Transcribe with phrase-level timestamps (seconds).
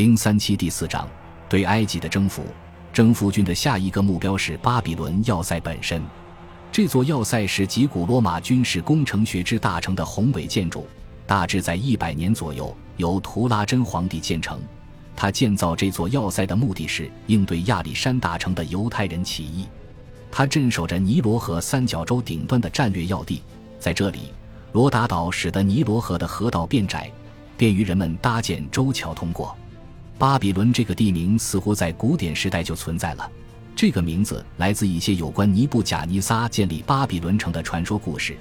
[0.00, 1.06] 零三七第四章
[1.46, 2.42] 对埃及的征服。
[2.90, 6.02] 征服军的下一个目标是巴比伦要塞本身。
[6.72, 10.86] 这座要塞是吉古罗马军事工程学之大成的宏伟建筑，
[11.26, 14.58] 大致在一百年左右由图拉真皇帝建成。
[15.14, 19.66] 他建造这座要塞的目的是应对亚历山大城的犹太人起义。
[20.32, 23.42] 他镇守着尼罗河三角洲顶端的战略要地，
[23.78, 24.32] 在这里，
[24.72, 27.12] 罗达岛使得尼罗河的河道变窄，
[27.58, 29.54] 便于人们搭建舟桥通过。
[30.20, 33.26] 巴比伦这个地名似乎在古典时代就存在了，
[33.74, 38.36] 这个名字来自一些有关尼布贾尼撒建立巴比伦城的传说故事，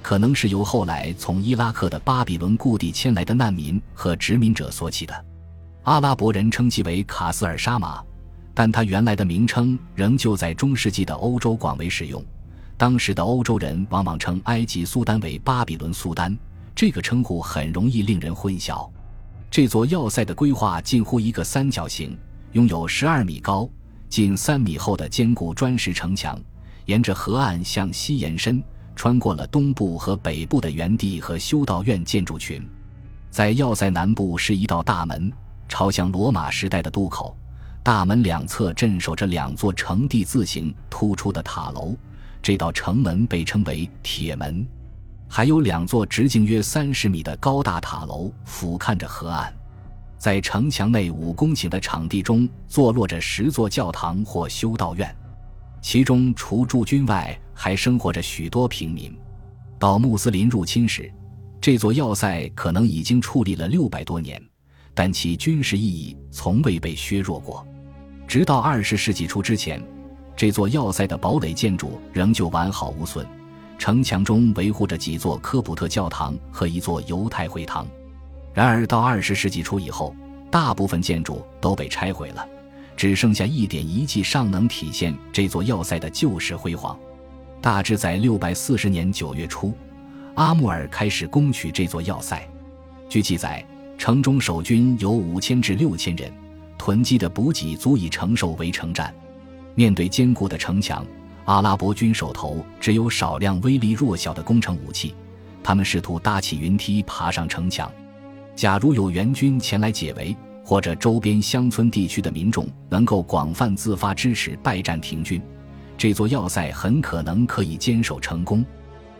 [0.00, 5.24] 可能是由后来从伊拉克的巴比伦故地迁来的难民和殖民者所起的。
[5.82, 8.02] 阿拉伯人称其为卡斯尔沙马，
[8.54, 12.24] 但它原来的名称仍旧在中世纪的欧洲广为使用。
[12.78, 16.34] 当时的欧洲人往往称埃及苏丹为巴比伦苏丹，
[16.74, 18.88] 这个称呼很容易令人混淆。
[19.50, 22.16] 这座要塞的规划近乎一个三角形，
[22.52, 23.68] 拥有十二米高、
[24.08, 26.40] 近三米厚的坚固砖石城墙，
[26.86, 28.62] 沿着河岸向西延伸，
[28.94, 32.64] 穿过了东部和北部的园地和修道院建筑群。
[33.28, 35.32] 在要塞南部是一道大门，
[35.68, 37.36] 朝向罗马时代的渡口。
[37.82, 41.96] 大门两侧镇守着两座呈地字形突出的塔楼，
[42.40, 44.64] 这道城门被称为铁门。
[45.32, 49.52] 还有两座直径约三十米的高大塔楼俯瞰着河岸，
[50.18, 55.16] 在城墙内五公顷的场地中坐落着十座教堂或修道院，
[55.80, 59.16] 其中除驻军外还生活着许多平民。
[59.78, 61.08] 到穆斯林入侵时，
[61.60, 64.42] 这座要塞可能已经矗立了六百多年，
[64.94, 67.64] 但其军事意义从未被削弱过。
[68.26, 69.80] 直到二十世纪初之前，
[70.34, 73.24] 这座要塞的堡垒建筑仍旧完好无损。
[73.80, 77.86] 城墙中维护着几座科普特教堂和一座犹太会堂，
[78.52, 80.14] 然而到二十世纪初以后，
[80.50, 82.46] 大部分建筑都被拆毁了，
[82.94, 86.94] 只剩下一点遗迹尚能体现这座要塞的旧时辉煌。
[87.62, 89.72] 大致在六百四十年九月初，
[90.34, 92.46] 阿穆尔开始攻取这座要塞。
[93.08, 93.64] 据记载，
[93.96, 96.30] 城中守军有五千至六千人，
[96.76, 99.10] 囤积的补给足以承受围城战。
[99.74, 101.02] 面对坚固的城墙。
[101.44, 105.14] 阿拉伯军手头只有少量威力弱小的工程武器，
[105.62, 107.90] 他们试图搭起云梯爬上城墙。
[108.54, 115.42] 假如有援军前来解围，或者周边乡村地区的民众能够广泛自发支持拜占庭军，
[115.96, 118.64] 这座要塞很可能可以坚守成功。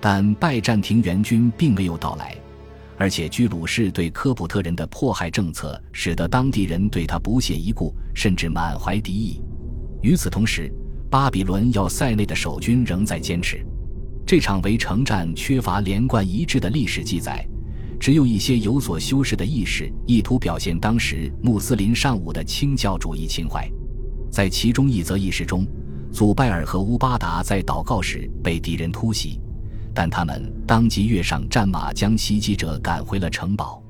[0.00, 2.36] 但拜占庭援军并没有到来，
[2.98, 9.40] 而且居鲁士对科普特人的迫害政策使得当地人对他不屑一顾，甚至满怀敌意。
[10.02, 10.72] 与此同时，
[11.12, 13.62] 巴比伦要塞内的守军仍在坚持。
[14.26, 17.46] 这场围城战缺乏连贯一致的历史记载，
[18.00, 23.70] 只有一些有所修饰的意识，意图表现当时穆斯林尚武的清教主义情怀。
[24.30, 25.66] 在其中一则轶事中，
[26.10, 29.38] 祖拜尔和乌巴达在祷告时被敌人突袭，
[29.92, 33.82] 但他们当即跃上战马，将袭击者赶回了城堡。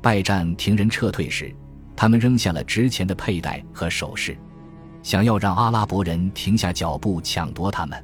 [0.00, 1.54] 拜占庭人撤退时，
[1.94, 4.34] 他们扔下了值钱的佩戴和首饰。
[5.02, 8.02] 想要让阿拉伯人停下脚步抢夺他们，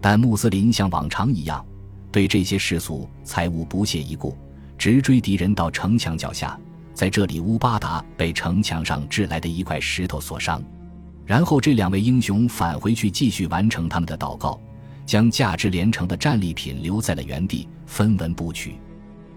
[0.00, 1.64] 但穆斯林像往常一样，
[2.12, 4.36] 对这些世俗财物不屑一顾，
[4.76, 6.58] 直追敌人到城墙脚下。
[6.94, 10.62] 在这里，乌巴达被城墙上掷来的一块石头所伤，
[11.24, 14.60] 然后这两位英雄返回去继续完成他们的祷告，
[15.06, 18.76] 将价值连城的战利品留在了原地，分文不取。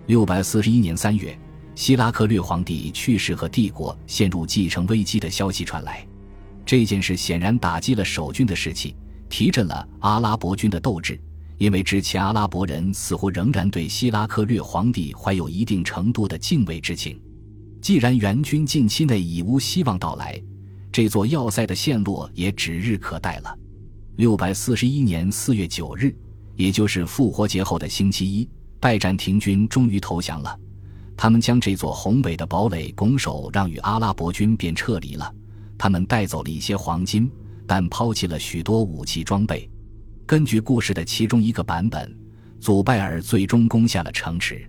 [0.07, 1.37] 六百四十一年三月，
[1.75, 6.03] 希拉克略皇帝去世和帝国陷入继承危机的消息传来。
[6.71, 8.95] 这件事显然打击了守军的士气，
[9.27, 11.19] 提振了阿拉伯军的斗志。
[11.57, 17.21] 因为之前阿拉伯人似乎仍然对希拉克略皇帝怀有一定程度的敬畏之情。
[17.81, 20.41] 既然援军近期内已无希望到来，
[20.93, 23.53] 这座要塞的陷落也指日可待了。
[24.15, 26.15] 六百四十一年四月九日，
[26.55, 28.47] 也就是复活节后的星期一，
[28.79, 30.57] 拜占庭军终于投降了。
[31.17, 35.35] 他们将这座宏伟的堡垒拱手让与阿拉伯军，便撤离了。
[35.81, 37.27] 他们带走了一些黄金，
[37.65, 39.67] 但抛弃了许多武器装备。
[40.27, 42.15] 根据故事的其中一个版本，
[42.59, 44.63] 祖拜尔最终攻下了城池。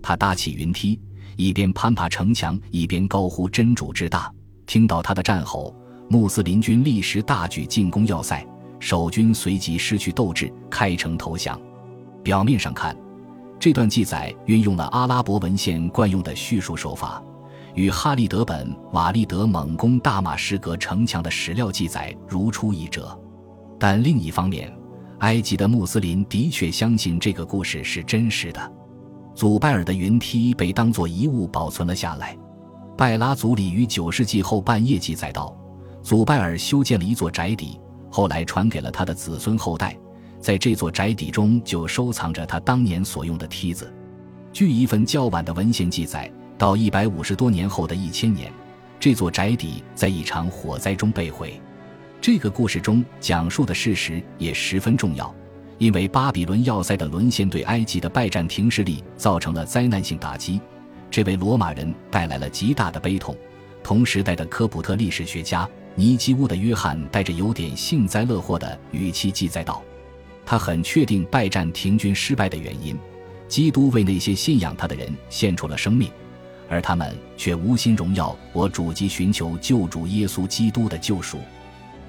[0.00, 1.00] 他搭起云梯，
[1.36, 4.32] 一边攀爬城墙，一边高呼“真主之大”。
[4.64, 5.74] 听到他的战吼，
[6.08, 8.46] 穆斯林军立时大举进攻要塞，
[8.78, 11.60] 守军随即失去斗志，开城投降。
[12.22, 12.96] 表面上看，
[13.58, 17.20] 这段记载运用了阿拉伯文献惯用的叙述手法。
[17.74, 23.18] 与哈利德本瓦利德猛攻大马士革城墙的史料记载如出一辙，
[23.78, 24.72] 但另一方面，
[25.18, 28.72] 埃及的穆斯林的确相信这个故事是真实的。
[29.34, 32.36] 祖拜尔的云梯被当作遗物保存了下来，
[32.96, 35.56] 拜拉祖里于九世纪后半叶记载道，
[36.00, 39.98] 祖拜尔修建了一座宅邸，后来传给了他的子孙后代，
[40.38, 43.92] 在这座宅邸中就收藏着他当年所用的梯子。
[44.52, 48.52] 据一份较晚的文献记载，到一百五十多年后的一千年，
[49.00, 51.60] 这座宅邸在一场火灾中被毁。
[52.20, 55.34] 这个故事中讲述的事实也十分重要，
[55.78, 60.60] 因为巴比伦要塞的沦陷对埃及的拜占庭势力造成了灾难性打击，
[61.10, 63.36] 这为罗马人带来了极大的悲痛。
[63.82, 69.82] 同时代的科普特历史学家尼基乌的约翰带着有点幸灾乐祸的语气记载道
[70.46, 72.96] ：“他很确定拜占庭军失败的原因，
[73.46, 76.10] 基督为那些信仰他的人献出了生命，
[76.68, 81.38] 而他们却无心荣耀我主及寻求救主耶稣基督的救赎。”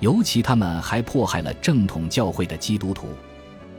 [0.01, 3.07] 尤其他们还迫害了正统教会的基督徒。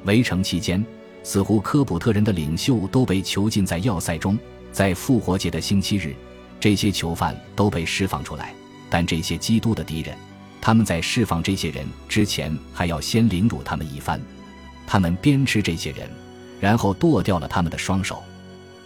[0.05, 0.85] 围城期间，
[1.23, 4.37] 似乎科普特人的领袖都被囚禁在要塞中。
[4.73, 6.15] 在复活节的星期日，
[6.59, 8.55] 这些囚犯都被释放出来。
[8.89, 10.17] 但这些基督的敌人，
[10.61, 14.21] 他们在释放这些人之前，还要先凌辱他们一番。
[14.87, 16.09] 他们鞭笞这些人，
[16.61, 18.23] 然后剁掉了他们的双手。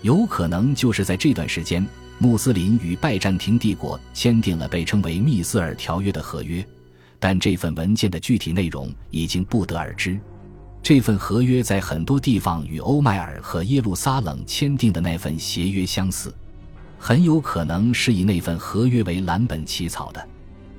[0.03, 1.87] 有可能就是在这段时间，
[2.19, 6.65] 穆斯林与拜占庭帝国签订了被称为密斯尔条约的合约。
[7.19, 10.19] 但这份文件的具体内容已经不得而知。
[10.83, 16.35] 这份合约在很多地方与欧迈尔和耶路撒冷签订的那份协约相似，
[16.99, 20.29] 很有可能是以那份合约为蓝本起草的。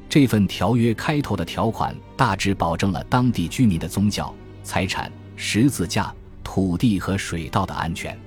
[0.09, 4.33] 这份条约开头的条款大致保证了当地居民的宗教、
[4.63, 6.11] 财产、十字架、
[6.43, 8.17] 土地和水道的安全。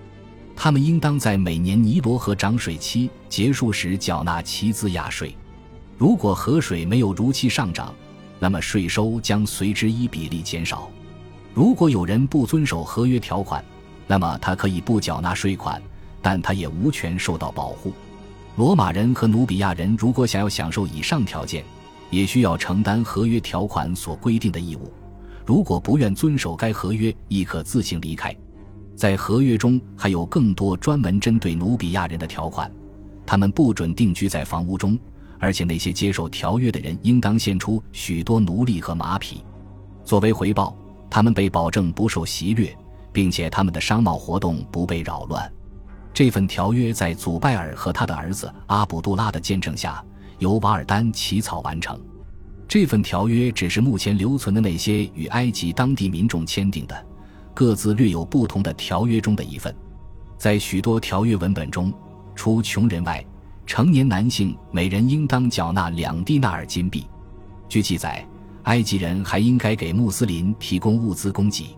[0.56, 5.37] 他们应当在每年尼罗河涨水期结束时缴纳齐兹亚税。
[5.99, 7.95] 如果河水没有如期上涨，
[8.39, 10.91] 那么税收将随之一比例减少。
[11.53, 13.65] 如果有人不遵守合约条款，
[14.06, 15.81] 那么他可以不缴纳税款，
[16.21, 17.93] 但他也无权受到保护。
[18.57, 21.65] 罗马人和努比亚人如果想要享受以上条件，
[22.11, 24.93] 也需要承担合约条款所规定的义务。
[25.45, 28.35] 如果不愿遵守该合约，亦可自行离开。
[28.94, 32.70] 在合约中还有更多专门针对努比亚人的条款，
[33.26, 34.99] 他们不准定居在房屋中。
[35.41, 39.44] 而且那些接受条约的人应当献出许多奴隶和马匹，
[40.02, 40.75] 作为回报，
[41.11, 42.75] 他们被保证不受袭掠，
[43.12, 45.52] 并且他们的商贸活动不被扰乱。
[46.14, 50.02] 这份条约在祖拜尔和他的儿子阿卜杜拉的见证下，
[50.38, 52.00] 由瓦尔丹起草完成。
[52.67, 57.06] 这份条约只是目前留存的那些与埃及当地民众签订的、
[57.55, 59.75] 各自略有不同的条约中的一份。
[60.37, 61.93] 在许多条约文本中，
[62.35, 63.25] 除穷人外，
[63.65, 67.06] 成年男性每人应当缴纳两蒂纳尔金币。
[67.69, 68.27] 据记载，
[68.65, 71.77] 埃及人还应该给穆斯林提供物资供给。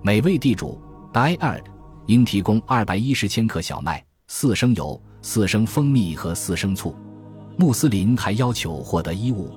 [0.00, 0.80] 每位地主
[1.12, 1.60] （diar）
[2.06, 6.94] 应提供二百一十千克小麦、四升油、四升蜂蜜和四升醋。
[7.56, 9.50] 穆斯林还要求获得衣物，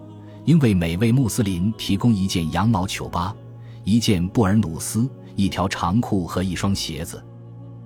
[0.45, 3.33] 应为每位穆斯林提供一件羊毛球巴、
[3.83, 7.23] 一件布尔努斯、一条长裤和一双鞋子。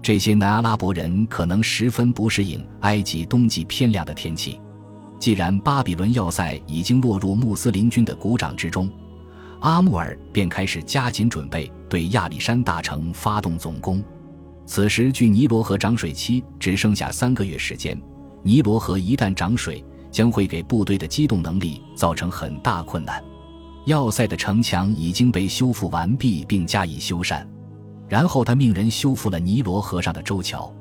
[0.02, 4.60] 这些南阿拉伯人可能十分不适应埃及冬季偏凉的天气。
[5.18, 8.90] 既然巴比伦要塞已经落入穆斯林军的鼓掌之中，
[9.62, 14.04] 阿穆尔便开始加紧准备对亚历山大城发动总攻。
[14.68, 18.00] 此时，距尼罗河涨水期只剩下三个月时间。
[18.44, 23.24] 尼罗河一旦涨水，将会给部队的机动能力造成很大困难。
[23.86, 27.46] 要塞的城墙已经被修复完毕并加以修缮。
[28.08, 30.72] 然后他命人修复了尼罗河上的舟桥。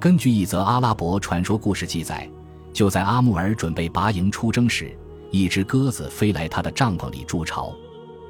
[0.00, 2.28] 根据一则阿拉伯传说故事记载，
[2.72, 4.96] 就在阿穆尔准备拔营出征时，
[5.30, 7.72] 一只鸽子飞来他的帐篷里筑巢。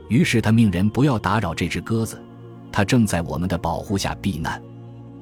[0.09, 2.21] 于是他命人不要打扰这只鸽子，
[2.71, 4.61] 它正在我们的保护下避难，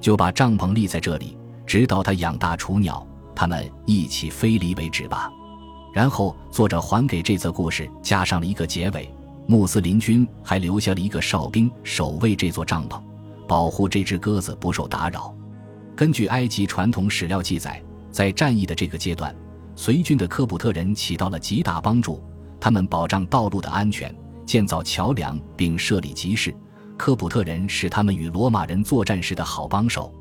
[0.00, 5.30] 就把帐篷立在这里，直到它养大雏鸟，它们一起飞离为止吧。
[5.92, 9.12] 然后作者还给这则故事加上了一个结尾：
[9.46, 13.00] 穆斯林军还留下了一个哨兵守卫这座帐篷。
[13.48, 15.34] 保护这只鸽子不受打扰。
[15.96, 17.82] 根据埃及传统史料记载，
[18.12, 19.34] 在战役的这个阶段，
[19.74, 22.22] 随军的科普特人起到了极大帮助。
[22.60, 24.14] 他们保障道路的安全，
[24.46, 26.54] 建造桥梁，并设立集市。
[26.96, 30.14] 科普特人是他们与罗马人作战时的好帮手。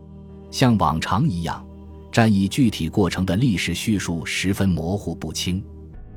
[0.49, 1.63] 像往常一样，
[2.19, 5.63] 战役具体过程的历史叙述十分模糊不清。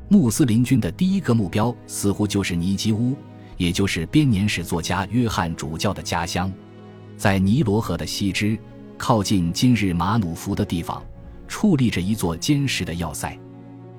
[0.09, 3.15] 穆斯林军的第一个目标似乎就是尼基乌，
[3.57, 6.53] 也就是编年史作家约翰主教的家乡。
[7.17, 8.59] 在尼罗河的西支，
[8.99, 11.01] 靠近今日马努福的地方，
[11.49, 13.39] 矗立着一座坚实的要塞。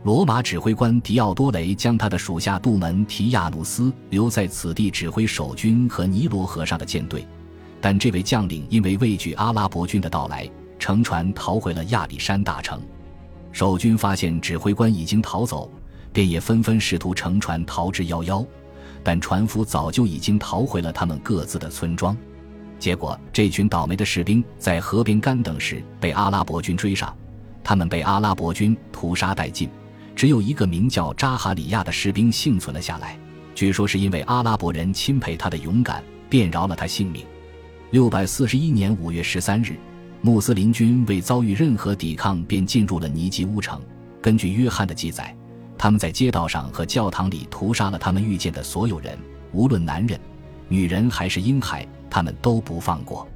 [0.03, 7.25] 罗马指挥官迪奥多雷将他的属下杜门提亚努斯留在此地指挥守军和尼罗河上的舰队，
[7.79, 10.45] 但这位将领因为畏惧阿拉伯军的到来，
[10.83, 12.81] 乘船逃回了亚历山大城。
[13.53, 15.71] 守军发现指挥官已经逃走，
[16.11, 18.45] 便也纷纷试图乘船逃之夭夭。
[19.01, 22.17] 但船夫早就已经逃回了他们各自的村庄。
[22.79, 27.15] 结果，这群倒霉的士兵在河边干等时被阿拉伯军追上，
[27.63, 29.69] 他们被阿拉伯军屠杀殆尽。
[30.17, 33.17] 只有一个名叫扎哈里亚的士兵幸存了下来，
[33.55, 37.25] 据说是因为阿拉伯人钦佩他的勇敢，便饶了他性命。
[37.91, 39.77] 六百四十一年五月十三日，
[40.25, 43.81] 穆斯林军未遭遇任何抵抗，便进入了尼吉乌城。
[44.21, 45.35] 根据约翰的记载，
[45.77, 49.19] 他们在街道上和教堂里屠杀了他们遇见的所有人，
[49.51, 50.17] 无论男人、
[50.69, 53.27] 女人还是婴孩，他们都不放过。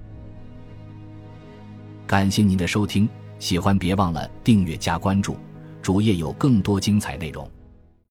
[2.05, 5.35] 感谢您的收听，喜欢别忘了订阅加关注。
[5.81, 7.45] 主页有更多精彩内容。